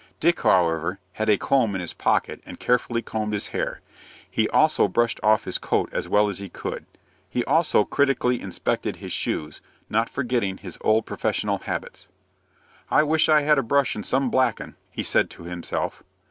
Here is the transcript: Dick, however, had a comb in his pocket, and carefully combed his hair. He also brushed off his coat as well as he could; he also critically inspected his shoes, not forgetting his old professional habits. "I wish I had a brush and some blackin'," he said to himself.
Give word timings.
Dick, 0.19 0.39
however, 0.39 0.97
had 1.11 1.29
a 1.29 1.37
comb 1.37 1.75
in 1.75 1.79
his 1.81 1.93
pocket, 1.93 2.41
and 2.43 2.59
carefully 2.59 3.03
combed 3.03 3.33
his 3.35 3.49
hair. 3.49 3.81
He 4.27 4.49
also 4.49 4.87
brushed 4.87 5.19
off 5.21 5.43
his 5.43 5.59
coat 5.59 5.89
as 5.93 6.09
well 6.09 6.27
as 6.27 6.39
he 6.39 6.49
could; 6.49 6.87
he 7.29 7.45
also 7.45 7.85
critically 7.85 8.41
inspected 8.41 8.95
his 8.95 9.13
shoes, 9.13 9.61
not 9.91 10.09
forgetting 10.09 10.57
his 10.57 10.79
old 10.81 11.05
professional 11.05 11.59
habits. 11.59 12.07
"I 12.89 13.03
wish 13.03 13.29
I 13.29 13.41
had 13.43 13.59
a 13.59 13.61
brush 13.61 13.93
and 13.93 14.03
some 14.03 14.31
blackin'," 14.31 14.75
he 14.89 15.03
said 15.03 15.29
to 15.29 15.43
himself. 15.43 16.01